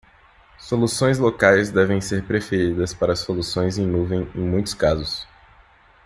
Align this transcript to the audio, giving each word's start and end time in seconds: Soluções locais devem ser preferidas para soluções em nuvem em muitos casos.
Soluções 0.57 1.19
locais 1.19 1.69
devem 1.69 2.01
ser 2.01 2.23
preferidas 2.25 2.91
para 2.91 3.15
soluções 3.15 3.77
em 3.77 3.85
nuvem 3.85 4.27
em 4.33 4.41
muitos 4.41 4.73
casos. 4.73 5.27